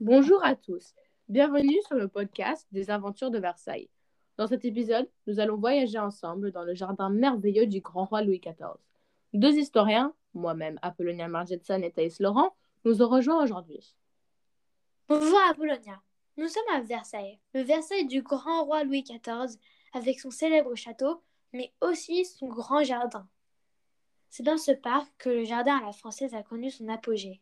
[0.00, 0.94] Bonjour à tous,
[1.28, 3.88] bienvenue sur le podcast des aventures de Versailles.
[4.36, 8.40] Dans cet épisode, nous allons voyager ensemble dans le jardin merveilleux du grand roi Louis
[8.40, 8.78] XIV.
[9.32, 13.94] Deux historiens, moi-même Apollonia Margetson et Thaïs Laurent, nous ont rejoints aujourd'hui.
[15.08, 16.00] Bonjour Apollonia,
[16.36, 19.56] nous sommes à Versailles, le Versailles du grand roi Louis XIV,
[19.92, 21.22] avec son célèbre château,
[21.52, 23.28] mais aussi son grand jardin.
[24.28, 27.40] C'est dans ce parc que le jardin à la française a connu son apogée.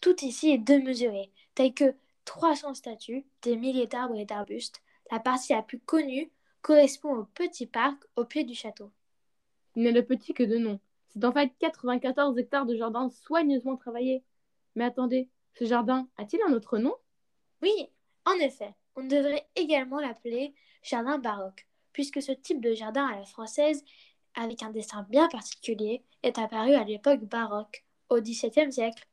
[0.00, 1.94] Tout ici est démesuré, tel que
[2.24, 4.80] 300 statues, des milliers d'arbres et d'arbustes.
[5.10, 6.30] La partie la plus connue
[6.62, 8.90] correspond au petit parc au pied du château.
[9.74, 10.78] Il n'est le petit que de nom.
[11.08, 14.22] C'est en fait 94 hectares de jardin soigneusement travaillés.
[14.76, 16.94] Mais attendez, ce jardin a-t-il un autre nom?
[17.62, 17.88] Oui,
[18.24, 23.24] en effet, on devrait également l'appeler jardin baroque, puisque ce type de jardin à la
[23.24, 23.84] française,
[24.34, 29.06] avec un dessin bien particulier, est apparu à l'époque baroque, au XVIIe siècle.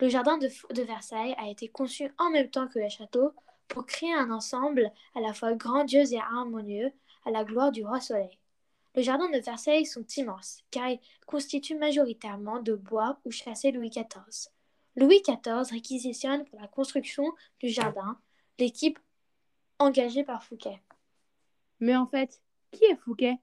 [0.00, 0.48] Le jardin de,
[0.82, 3.32] Versailles a été conçu en même temps que le château
[3.66, 6.92] pour créer un ensemble à la fois grandiose et harmonieux
[7.24, 8.38] à la gloire du roi Soleil.
[8.94, 13.90] Les jardins de Versailles sont immenses, car ils constituent majoritairement de bois où chassait Louis
[13.90, 14.50] XIV.
[14.96, 17.24] Louis XIV réquisitionne pour la construction
[17.60, 18.18] du jardin
[18.58, 18.98] l'équipe
[19.78, 20.80] engagée par Fouquet.
[21.80, 22.40] Mais en fait,
[22.70, 23.38] qui est Fouquet?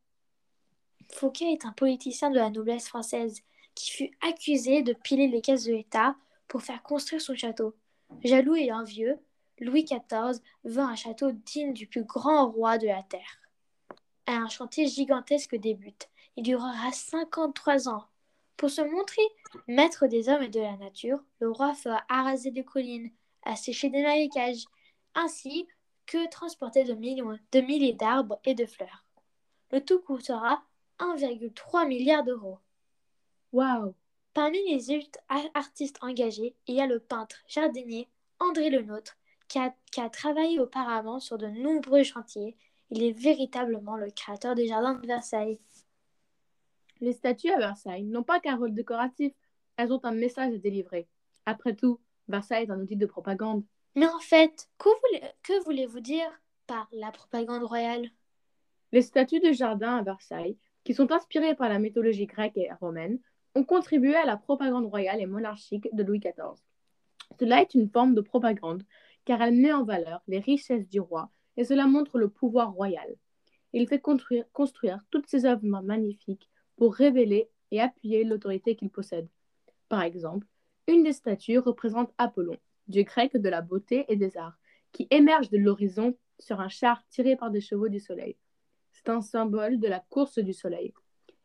[1.11, 3.42] Fouquet est un politicien de la noblesse française
[3.75, 6.16] qui fut accusé de piler les caisses de l'État
[6.47, 7.75] pour faire construire son château.
[8.23, 9.19] Jaloux et envieux,
[9.59, 13.42] Louis XIV veut un château digne du plus grand roi de la terre.
[14.27, 16.09] Un chantier gigantesque débute.
[16.36, 18.05] Il durera 53 ans.
[18.58, 19.22] Pour se montrer
[19.67, 23.11] maître des hommes et de la nature, le roi fera araser des collines,
[23.44, 24.66] assécher des marécages,
[25.14, 25.67] ainsi
[26.06, 29.06] que transporter de, millions, de milliers d'arbres et de fleurs.
[29.72, 30.64] Le tout coûtera
[31.00, 32.59] 1,3 milliard d'euros.
[33.52, 33.94] Waouh
[34.33, 35.09] Parmi les
[35.53, 39.17] artistes engagés, il y a le peintre jardinier André Lenôtre,
[39.48, 42.58] qui a, qui a travaillé auparavant sur de nombreux chantiers.
[42.89, 45.60] Il est véritablement le créateur des jardins de Versailles.
[46.99, 49.33] Les statues à Versailles n'ont pas qu'un rôle décoratif,
[49.77, 51.08] elles ont un message à délivrer.
[51.45, 53.64] Après tout, Versailles est un outil de propagande.
[53.95, 56.30] Mais en fait, que, voulez, que voulez-vous dire
[56.67, 58.10] par la propagande royale?
[58.92, 63.20] Les statues de jardin à Versailles, qui sont inspirées par la mythologie grecque et romaine,
[63.56, 66.61] ont contribué à la propagande royale et monarchique de Louis XIV.
[67.39, 68.83] Cela est une forme de propagande
[69.23, 73.16] car elle met en valeur les richesses du roi et cela montre le pouvoir royal.
[73.73, 79.27] Il fait construire, construire toutes ses œuvres magnifiques pour révéler et appuyer l'autorité qu'il possède.
[79.89, 80.48] Par exemple,
[80.88, 84.57] une des statues représente Apollon, dieu grec de la beauté et des arts,
[84.91, 88.37] qui émerge de l'horizon sur un char tiré par des chevaux du soleil.
[88.91, 90.93] C'est un symbole de la course du soleil.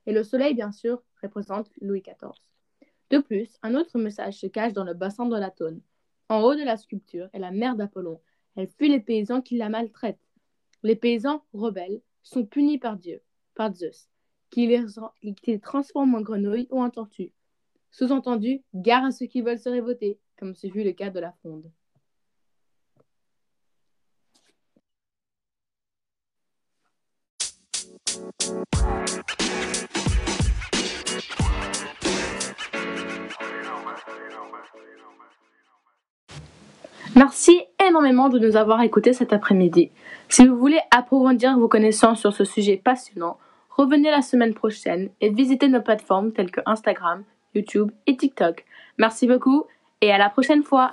[0.06, 2.32] Et le soleil, bien sûr, représente Louis XIV.
[3.10, 5.80] De plus, un autre message se cache dans le bassin de la Tône.
[6.28, 8.20] En haut de la sculpture est la mère d'Apollon.
[8.56, 10.24] Elle fuit les paysans qui la maltraitent.
[10.82, 13.20] Les paysans rebelles sont punis par Dieu,
[13.54, 14.08] par Zeus,
[14.50, 14.84] qui les,
[15.34, 17.32] qui les transforme en grenouilles ou en tortues.
[17.90, 21.32] Sous-entendu, gare à ceux qui veulent se révolter, comme ce fut le cas de la
[21.32, 21.70] Fronde.
[37.16, 39.90] Merci énormément de nous avoir écoutés cet après-midi.
[40.28, 43.36] Si vous voulez approfondir vos connaissances sur ce sujet passionnant,
[43.68, 47.24] revenez la semaine prochaine et visitez nos plateformes telles que Instagram,
[47.54, 48.64] YouTube et TikTok.
[48.98, 49.64] Merci beaucoup
[50.00, 50.90] et à la prochaine fois.